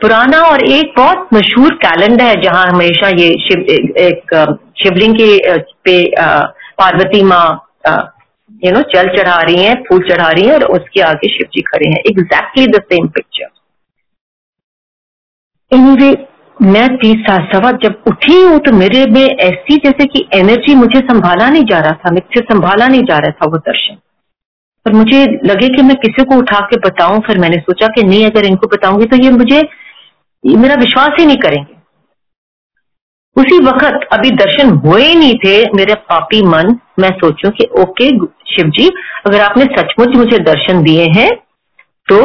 पुराना 0.00 0.40
और 0.44 0.62
एक 0.66 0.92
बहुत 0.96 1.28
मशहूर 1.34 1.74
कैलेंडर 1.84 2.24
है, 2.24 2.40
जहाँ 2.42 2.66
हमेशा 2.66 3.08
ये 3.10 3.28
शिव, 3.40 3.60
एक 3.98 4.34
शिवलिंग 4.82 5.14
के 5.16 5.58
पे 5.84 5.96
पार्वती 6.78 7.22
माँ 7.24 7.46
यू 8.64 8.72
नो 8.72 8.80
जल 8.94 9.08
चढ़ा 9.16 9.40
रही 9.40 9.62
हैं, 9.62 9.74
फूल 9.84 10.08
चढ़ा 10.08 10.28
रही 10.30 10.46
हैं 10.46 10.54
और 10.54 10.64
उसके 10.72 11.00
आगे 11.02 11.28
शिव 11.28 11.46
जी 11.54 11.62
खड़े 11.62 11.88
हैं. 11.88 12.02
Exactly 12.10 12.66
the 12.68 12.82
same 12.82 13.06
picture 13.08 13.48
anyway 15.72 16.10
मैं 16.56 16.86
तीस 16.96 17.20
साल 17.26 17.44
सवा 17.52 17.70
जब 17.82 18.02
उठी 18.06 18.40
हूँ 18.42 18.58
तो 18.60 18.72
मेरे 18.72 19.04
में 19.10 19.22
ऐसी 19.22 19.76
जैसे 19.84 20.04
कि 20.06 20.20
एनर्जी 20.34 20.74
मुझे 20.74 21.00
संभाला 21.02 21.48
नहीं 21.50 21.64
जा 21.66 21.78
रहा 21.78 21.92
था 22.00 22.10
मुझसे 22.12 22.40
संभाला 22.42 22.86
नहीं 22.86 23.02
जा 23.02 23.18
रहा 23.18 23.30
था 23.32 23.46
वो 23.50 23.58
दर्शन। 23.60 23.94
पर 24.86 24.92
मुझे 24.92 25.20
लगे 25.44 25.68
कि 25.68 25.82
मैं 25.82 25.96
किसी 25.96 26.24
को 26.24 26.36
उठा 26.38 26.58
के 26.66 26.76
बताऊँ, 26.80 27.20
फिर 27.20 27.38
मैंने 27.38 27.58
सोचा 27.58 27.86
कि 27.86 28.02
नहीं, 28.02 28.24
अगर 28.26 28.44
इनको 28.44 28.66
बताऊँगी 28.66 29.06
तो 29.06 29.16
ये 29.16 29.30
मुझे, 29.32 29.60
ये 30.44 30.56
मेरा 30.56 30.74
विश्वास 30.76 31.16
ही 31.18 31.26
नहीं 31.26 31.36
करेंगे। 31.38 31.80
उसी 33.36 33.58
वक्त 33.64 34.08
अभी 34.12 34.30
दर्शन 34.32 34.70
हुए 34.78 35.02
ही 35.02 35.14
नहीं 35.14 35.34
थे, 35.36 35.54
मेरे 35.76 35.94
पापी 35.94 36.42
मन, 36.44 36.76
मैं 36.98 37.10
सोचू 37.18 37.50
कि 37.50 37.68
ओके 37.80 38.10
शिव 38.50 38.70
जी 38.70 38.88
अगर 39.26 39.40
आपने 39.40 39.64
सचमुच 39.76 40.16
मुझे 40.16 40.38
दर्शन 40.44 40.82
दिए 40.82 41.06
हैं 41.12 41.30
तो 42.08 42.18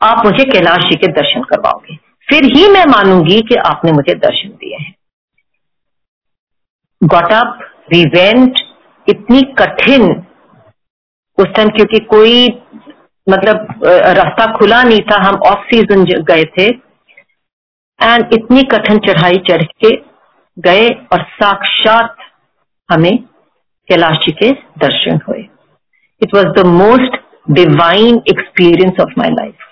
आप 0.00 0.24
मुझे 0.24 0.44
कैलाश 0.44 0.84
जी 0.84 0.96
के 0.96 1.12
दर्शन 1.12 1.42
करवाओगे। 1.42 1.96
फिर 2.32 2.44
ही 2.46 2.68
मैं 2.68 2.84
मानूँगी 2.86 3.40
कि 3.48 3.54
आपने 3.62 3.92
मुझे 3.92 4.14
दर्शन 4.14 4.48
दिए 4.50 4.76
हैं। 4.76 4.94
गॉट 7.02 7.32
अप 7.32 7.58
वी 7.92 8.04
वेंट 8.04 8.60
इतनी 9.06 9.42
कठिन, 9.58 10.04
उस 11.38 11.48
टाइम 11.56 11.68
क्योंकि 11.68 11.98
कोई 12.10 12.46
मतलब 13.26 13.82
रास्ता 14.18 14.46
खुला 14.56 14.82
नहीं 14.82 15.00
था, 15.00 15.16
हम 15.22 15.34
ऑफ़ 15.46 15.66
सीज़न 15.66 16.04
गए 16.04 16.44
थे 16.56 16.66
एंड 18.00 18.32
इतनी 18.32 18.62
कठिन 18.72 18.98
चढ़ाई 18.98 19.38
चढ़ 19.50 19.62
के 19.84 19.90
गए 20.56 20.88
और 21.12 21.22
साक्षात 21.32 22.16
हमें 22.88 23.16
कैलाश 23.88 24.16
जी 24.18 24.32
के 24.32 24.50
दर्शन 24.78 25.20
हुए। 25.28 25.46
It 26.22 26.34
was 26.34 26.48
the 26.60 26.66
most 26.68 27.20
divine 27.50 28.22
experience 28.30 29.00
of 29.00 29.12
my 29.18 29.30
life 29.32 29.68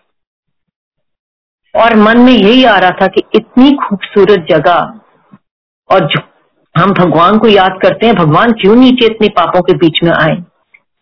और 1.75 1.95
मन 1.97 2.19
में 2.19 2.33
यही 2.33 2.65
आ 2.65 2.77
रहा 2.79 2.91
था 3.01 3.07
कि 3.07 3.23
इतनी 3.35 3.73
खूबसूरत 3.79 4.47
जगह 4.51 4.93
और 5.91 6.09
हम 6.75 6.93
भगवान 6.95 7.39
को 7.39 7.49
याद 7.49 7.79
करते 7.83 8.07
हैं, 8.07 8.15
भगवान 8.17 8.53
क्यों 8.53 8.75
नीचे 8.77 9.07
इतने 9.07 9.29
पापों 9.37 9.61
के 9.63 9.75
बीच 9.77 10.03
में 10.05 10.13
आए? 10.13 10.37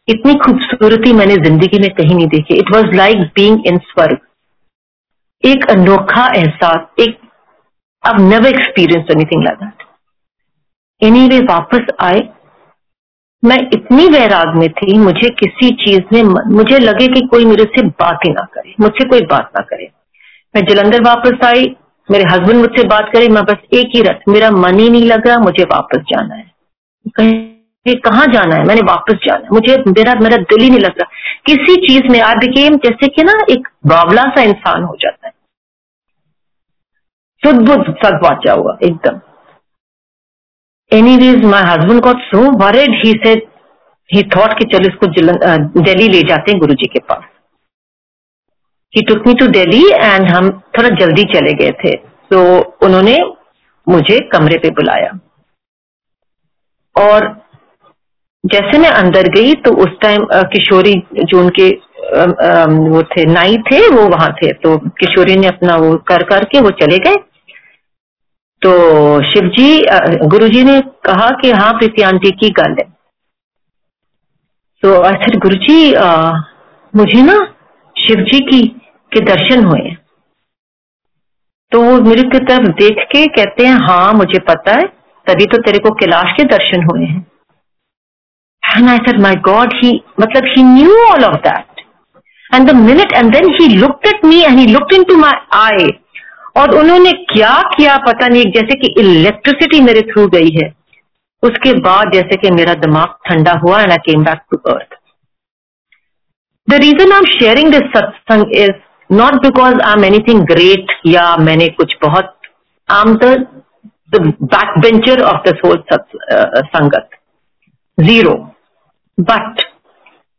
इतनी 0.09 0.35
खूबसूरती 0.37 1.13
मैंने 1.13 1.35
ज़िंदगी 1.39 1.79
में 1.79 1.91
कहीं 1.91 2.15
नहीं 2.15 2.27
देखी। 2.29 2.55
It 2.55 2.71
was 2.75 2.95
like 2.97 3.19
being 3.35 3.67
in 3.67 3.79
swarg 3.87 4.19
एक 5.45 5.65
अनोखा 5.71 6.27
एहसास, 6.37 6.87
एक 7.01 7.19
अब 8.05 8.21
never 8.21 8.49
experience 8.49 9.11
anything 9.11 9.45
like 9.45 9.59
that 9.59 9.87
anyway 11.29 11.39
वापस 11.47 11.93
आए। 12.01 12.23
मैं 13.43 13.59
इतनी 13.73 14.09
वैराग 14.09 14.57
में 14.57 14.69
थी, 14.71 14.99
मुझे 14.99 15.29
किसी 15.41 15.71
चीज़ 15.77 16.15
में 16.15 16.23
मुझे 16.53 16.79
लगे 16.79 17.07
कि 17.09 17.27
कोई 17.27 17.45
मेरे 17.45 17.65
से 17.77 17.87
बात 18.01 18.27
ही 18.27 18.33
ना 18.33 18.47
करे, 18.55 18.75
मुझसे 18.81 19.09
कोई 19.09 19.21
बात 19.27 19.51
ना 19.57 19.63
करे। 19.65 19.91
मैं 20.57 20.65
जलंधर 20.67 21.03
वापस 21.03 21.45
आई, 21.45 21.65
मेरे 22.11 22.25
हस्बैंड 22.33 22.61
मुझसे 22.61 22.87
बात 22.89 23.11
करे, 23.15 23.29
मैं 23.29 23.45
बस 23.45 23.57
एक 23.75 23.91
ही 23.97 24.03
रथ, 24.03 24.21
मेरा 24.29 24.51
मन 24.51 24.79
ही 24.79 24.89
नहीं 24.91 25.07
लग 25.07 25.27
रहा 25.27 25.39
मुझे 25.39 25.65
वापस 25.65 25.99
जाना 26.11 26.35
है। 26.35 26.51
कहीं 27.15 27.33
जाना 28.33 28.55
है? 28.55 28.65
मैंने 28.65 28.81
वापस 28.81 29.15
जाना 29.15 29.43
है। 29.43 29.49
मुझे 29.53 29.77
मेरा 29.89 30.15
मेरा 30.21 30.37
दिल 30.37 30.63
ही 30.63 30.71
नहीं 30.71 30.81
लग 30.81 30.99
रहा। 31.01 31.09
किसी 31.47 31.75
चीज़ 31.87 32.13
में 32.13 32.21
आई 32.21 32.35
बिकेम 32.35 32.77
जैसे 32.77 33.09
कि 33.09 33.23
ना 33.23 33.33
एक 33.51 33.69
बावला 33.87 34.23
सा 34.23 34.43
इंसान 34.43 34.83
हो 34.83 34.97
जाता 35.01 35.27
है। 35.27 35.33
शुद्ध 37.43 37.61
बुद्ध 37.69 37.95
सब 38.05 38.19
बाचा 38.23 38.53
हुआ, 38.53 38.77
एकदम। 38.83 39.21
Anyways 40.93 41.45
my 41.45 41.63
husband 41.63 42.01
got 42.01 42.21
so 42.23 42.51
worried 42.59 42.91
he 43.05 43.13
said 43.25 43.43
he 44.15 44.23
thought 44.37 44.59
कि 44.59 44.65
चलो 44.65 44.89
इसको 44.89 45.07
दिल्ली 45.81 46.09
ले 46.09 46.21
जाते 46.23 46.53
हैं 46.53 46.61
गुरुजी 46.61 46.87
के 46.87 46.99
पास। 46.99 47.25
He 48.95 49.03
took 49.05 49.27
me 49.27 49.35
to 49.35 49.47
Delhi 49.49 49.83
and 49.95 50.31
हम 50.31 50.51
थोड़ा 50.77 50.89
जल्दी 50.97 51.25
चले 51.33 51.53
गए 51.55 51.71
थे। 51.81 51.95
तो 52.31 52.39
उन्होंने 52.87 53.17
मुझे 53.87 54.19
कमरे 54.33 54.59
पे 54.59 54.71
बुलाया। 54.73 55.11
और 56.97 57.27
जैसे 58.45 58.79
मैं 58.79 58.91
अंदर 58.93 59.29
गई 59.31 59.53
तो 59.65 59.75
उस 59.83 59.97
टाइम 60.03 60.27
किशोरी 60.53 60.95
जो 61.15 61.39
उनके 61.41 61.69
वो 61.69 63.03
थे, 63.05 63.25
नाई 63.27 63.57
थे, 63.63 63.81
वो 63.89 64.07
वहाँ 64.09 64.29
थे। 64.35 64.53
तो 64.55 64.77
किशोरी 65.01 65.37
ने 65.37 65.47
अपना 65.47 65.77
वो 65.77 65.95
कर 66.09 66.23
करके 66.25 66.61
वो 66.61 66.71
चले 66.81 66.99
गए। 66.99 67.17
तो 68.63 68.71
शिवजी 69.25 70.29
गुरुजी 70.29 70.63
ने 70.65 70.81
कहा 71.07 71.29
कि 71.43 71.51
हाँ 71.53 71.73
प्रीति 71.73 72.03
आंटी 72.03 72.31
की 72.33 72.51
गल 72.53 72.77
है। 72.81 72.87
तो 74.83 74.95
अच्छा 75.03 75.39
गुरु 75.39 75.57
जी 75.59 75.79
मुझे 76.95 77.23
ना 77.23 77.37
शिव 77.97 78.25
जी 78.25 78.41
की 78.43 78.63
के 79.13 79.21
दर्शन 79.25 79.65
हुए 79.65 79.97
तो 81.73 81.83
वो 81.83 81.97
मेरे 82.03 82.23
की 82.29 82.39
तरफ़ 82.47 82.69
देख 82.77 83.03
के 83.13 83.27
कहते 83.33 83.67
हैं 83.67 83.79
हाँ 83.87 84.13
मुझे 84.15 84.39
पता 84.45 84.77
है 84.77 84.87
तभी 85.27 85.47
तो 85.47 85.63
तेरे 85.63 85.79
को 85.79 85.95
कैलाश 85.95 86.33
के 86.37 86.45
दर्शन 86.53 86.85
हुए 86.85 87.07
हैं 87.07 87.27
And 88.63 88.91
I 88.91 88.99
said, 88.99 89.19
my 89.19 89.35
God, 89.37 89.73
he, 89.81 90.03
matlab, 90.19 90.47
he 90.55 90.63
knew 90.63 90.95
all 91.03 91.25
of 91.25 91.43
that. 91.43 91.67
And 92.51 92.69
the 92.69 92.75
minute, 92.75 93.13
and 93.15 93.33
then 93.35 93.49
he 93.55 93.77
looked 93.77 94.07
at 94.07 94.23
me 94.23 94.45
and 94.45 94.61
he 94.61 94.67
looked 94.69 94.93
into 94.93 95.17
my 95.19 95.33
eye. 95.61 95.89
और 96.57 96.75
उन्होंने 96.75 97.13
क्या 97.31 97.55
किया 97.75 97.97
पता 98.05 98.29
नहीं 98.29 98.45
जैसे 98.53 98.75
कि 98.79 98.89
इलेक्ट्रिसिटी 99.01 99.81
मेरे 99.81 100.01
थ्रू 100.07 100.27
गई 100.29 100.51
है 100.53 100.67
उसके 101.43 101.73
बाद 101.81 102.13
जैसे 102.15 102.37
कि 102.37 102.51
मेरा 102.51 102.75
दिमाग 102.85 103.15
ठंडा 103.29 103.53
हुआ 103.65 103.81
and 103.83 103.91
I 103.93 103.99
came 104.07 104.25
back 104.25 104.41
to 104.51 104.57
earth 104.73 104.97
the 106.69 106.81
reason 106.85 107.13
I 107.13 107.19
am 107.19 107.25
sharing 107.35 107.71
this 107.73 107.87
satsang 107.97 108.57
is 108.63 108.73
not 109.11 109.35
because 109.43 109.81
I 109.81 109.93
am 109.93 110.05
anything 110.05 110.41
great 110.47 110.93
या 111.07 111.37
मैंने 111.39 111.69
कुछ 111.79 111.97
बहुत 112.03 112.35
I 112.89 113.01
am 113.01 113.15
the 113.17 113.47
back 114.45 114.79
bencher 114.81 115.23
of 115.23 115.49
this 115.49 115.61
whole 115.65 115.83
sangat. 115.93 117.09
Zero 117.99 118.35
but 119.19 119.63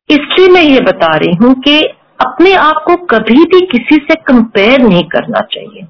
इसलिए 0.10 0.48
मैं 0.50 0.62
ये 0.62 0.80
बता 0.82 1.16
रही 1.16 1.36
हूँ 1.42 1.54
कि 1.62 1.82
अपने 2.22 2.54
आप 2.58 2.84
को 2.88 2.96
कभी 3.08 3.44
भी 3.52 3.60
किसी 3.72 3.96
से 4.06 4.16
कंपेयर 4.28 4.82
नहीं 4.82 5.04
करना 5.10 5.40
चाहिए। 5.52 5.84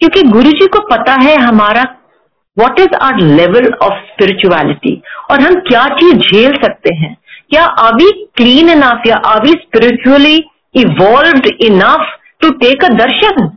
क्योंकि 0.00 0.22
गुरु 0.28 0.50
जी 0.52 0.66
को 0.66 0.80
पता 0.88 1.12
है 1.22 1.36
हमारा 1.40 1.82
what 2.56 2.80
is 2.80 2.94
our 3.02 3.20
level 3.20 3.70
of 3.82 3.98
spirituality 4.06 5.00
और 5.30 5.40
हम 5.40 5.54
क्या 5.68 5.84
चीज़ 5.98 6.16
झेल 6.18 6.54
सकते 6.62 6.94
हैं? 6.94 7.16
क्या 7.50 7.64
आर 7.64 7.92
क्लीन 8.36 8.70
इनफ 8.70 9.06
या 9.06 9.16
are 9.26 9.46
spiritually 9.48 10.38
evolve 10.74 11.48
enough 11.62 12.18
to 12.40 12.50
take 12.58 12.84
a 12.84 12.88
darshan 12.96 13.50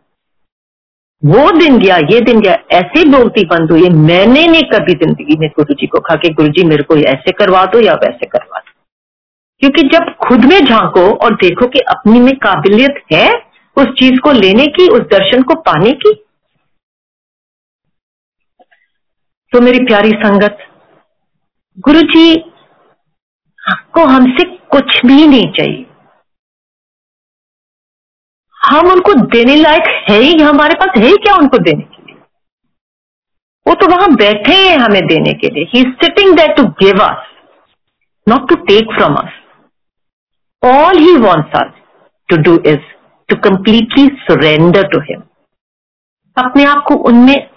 वो 1.23 1.51
दिन 1.51 1.77
गया, 1.79 1.95
ये 1.97 2.19
दिन 2.21 2.39
गया, 2.41 2.53
ऐसे 2.71 3.03
बोलती 3.09 3.45
बंद 3.45 3.71
हुई 3.71 3.89
मैंने 3.89 4.45
नहीं 4.47 4.63
कभी 4.63 4.93
ज़िंदगी 4.95 5.37
में 5.39 5.47
गुरु 5.49 5.73
जी 5.73 5.87
को 5.87 5.99
कहा 5.99 6.15
कि 6.15 6.29
गुरु 6.29 6.49
जी 6.49 6.63
मेरे 6.63 6.83
को 6.83 6.97
ऐसे 7.09 7.31
करवा 7.31 7.63
दो 7.65 7.79
या 7.79 7.93
वैसे 7.93 8.25
करवा 8.25 8.59
दो। 8.59 8.71
क्योंकि 9.61 9.81
जब 9.87 10.13
खुद 10.27 10.45
में 10.45 10.59
झांको 10.59 11.01
और 11.15 11.35
देखो 11.35 11.67
कि 11.67 11.79
अपनी 11.89 12.19
में 12.19 12.35
काबिलियत 12.37 13.01
है 13.13 13.27
उस 13.77 13.87
चीज़ 13.99 14.19
को 14.19 14.31
लेने 14.31 14.65
की, 14.67 14.87
उस 14.87 15.01
दर्शन 15.11 15.43
को 15.43 15.55
पाने 15.61 15.91
की। 15.93 16.13
तो 19.53 19.61
मेरी 19.61 19.79
प्यारी 19.85 20.11
संगत 20.19 20.57
गुरु 21.77 22.01
जी 22.11 22.35
को 23.93 24.05
हमसे 24.05 24.43
कुछ 24.71 25.01
भी 25.05 25.25
नहीं 25.27 25.51
चाहिए। 25.53 25.85
हम 28.65 28.89
उनको 28.91 29.13
देने 29.13 29.55
लायक 29.55 29.87
है 30.09 30.17
ही, 30.17 30.33
हमारे 30.41 30.75
पास 30.75 30.97
है 30.97 31.05
ही 31.05 31.17
क्या 31.17 31.35
उनको 31.35 31.57
देने 31.57 31.83
के 31.83 32.03
लिए? 32.03 32.15
वो 33.65 33.73
तो 33.73 33.87
वहाँ 33.87 34.09
बैठे 34.15 34.53
हैं 34.53 34.77
हमें 34.77 35.01
देने 35.07 35.33
के 35.33 35.49
लिए। 35.49 35.63
He 35.75 35.81
sitting 36.03 36.35
that 36.37 36.55
to 36.57 36.63
give 36.81 37.03
us 37.03 37.27
not 38.27 38.49
to 38.49 38.55
take 38.65 38.93
from 38.97 39.15
us 39.15 39.31
all 40.63 40.97
he 40.97 41.15
wants 41.17 41.59
us 41.61 41.71
to 42.29 42.37
do 42.37 42.57
is 42.65 42.91
to 43.29 43.35
completely 43.35 44.07
surrender 44.21 44.87
to 44.87 44.99
him 44.99 45.21
अपने 46.37 46.63
आप 46.65 46.83
को 46.87 46.95
उनमें, 47.09 47.49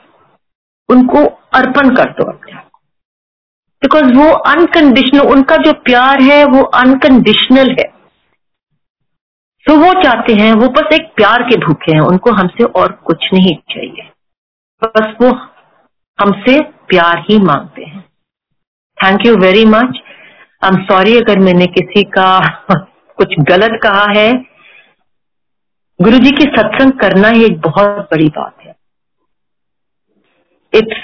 उनको 0.88 1.24
अर्पण 1.54 1.94
कर 1.94 2.10
दो 2.10 2.30
अपने 2.30 2.52
आप 2.52 2.68
को। 2.72 2.80
बिकॉज़ 3.82 4.12
वो 4.14 4.32
अनकंडीशनल 4.32 5.20
उनका 5.20 5.56
जो 5.56 5.72
प्यार 5.72 6.22
है, 6.22 6.44
वो 6.44 6.62
अनकंडीशनल 6.62 7.70
है। 7.70 7.97
तो 9.68 9.76
वो 9.76 9.92
चाहते 10.02 10.32
हैं, 10.32 10.52
वो 10.52 10.68
बस 10.68 10.94
एक 10.94 11.12
प्यार 11.16 11.42
के 11.42 11.56
भूखे 11.56 11.92
हैं, 11.92 12.00
उनको 12.00 12.30
हमसे 12.30 12.64
और 12.64 12.92
कुछ 12.92 13.28
नहीं 13.34 13.54
चाहिए। 13.70 14.10
बस 14.84 15.14
वो 15.22 15.28
हमसे 16.18 16.60
प्यार 16.60 17.18
ही 17.30 17.38
मांगते 17.38 17.84
हैं। 17.84 18.00
Thank 18.98 19.26
you 19.26 19.36
very 19.36 19.64
much 19.64 19.98
I 20.64 20.70
am 20.70 20.84
sorry 20.84 21.16
अगर 21.16 21.38
मैंने 21.38 21.66
किसी 21.66 22.02
का 22.02 22.38
कुछ 23.18 23.34
गलत 23.40 23.78
कहा 23.82 24.06
है। 24.16 24.32
गुरु 26.00 26.18
जी 26.18 26.30
की 26.30 26.44
सत्संग 26.44 26.92
करना 26.92 27.28
ही 27.28 27.44
एक 27.44 27.60
बहुत 27.60 28.08
बड़ी 28.12 28.28
बात 28.28 28.56
है। 28.62 28.74
इट्स 30.74 30.98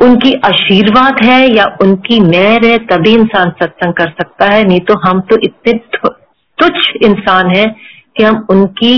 उनकी 0.00 0.34
आशीर्वाद 0.34 1.24
है 1.24 1.40
या 1.56 1.64
उनकी 1.82 2.20
मेहर 2.20 2.64
है, 2.64 2.78
तभी 2.78 3.14
इंसान 3.14 3.50
सत्संग 3.50 3.94
कर 3.94 4.10
सकता 4.10 4.46
है, 4.46 4.64
नहीं 4.64 4.80
तो 4.80 4.98
हम 5.08 5.20
तो 5.20 5.36
इतने 5.42 5.72
तुच्छ 6.58 7.04
इंसान 7.04 7.54
है 7.56 7.64
कि 8.16 8.24
हम 8.24 8.46
उनकी, 8.50 8.96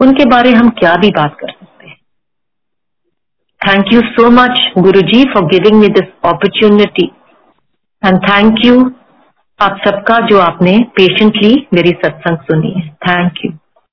उनके 0.00 0.24
बारे 0.24 0.52
हम 0.52 0.68
क्या 0.78 0.94
भी 0.94 1.10
बात 1.10 1.36
कर 1.40 1.50
सकते 1.50 1.88
हैं। 1.88 1.96
Thank 3.60 3.92
you 3.92 4.00
so 4.08 4.30
much 4.30 4.60
Guru 4.78 5.00
ji 5.02 5.22
for 5.24 5.46
giving 5.46 5.80
me 5.80 5.88
this 5.90 6.08
opportunity 6.24 7.06
and 8.02 8.18
thank 8.22 8.64
you 8.64 8.80
आप 9.60 9.78
सबका 9.86 10.18
जो 10.26 10.38
आपने 10.40 10.78
पेशेंटली 10.96 11.54
मेरी 11.74 11.90
सत्संग 12.04 12.38
सुनी 12.38 12.70
है। 12.70 12.88
Thank 13.04 13.44
you 13.44 13.50